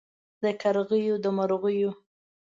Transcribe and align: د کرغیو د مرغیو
د 0.41 0.43
کرغیو 0.61 1.15
د 1.23 1.25
مرغیو 1.37 1.91